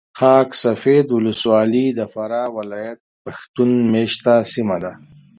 خاک 0.19 0.49
سفید 0.63 1.05
ولسوالي 1.11 1.85
د 1.93 2.01
فراه 2.13 2.49
ولایت 2.57 2.99
پښتون 3.25 3.69
مېشته 3.93 4.33
سیمه 4.53 4.77
ده. 4.83 4.91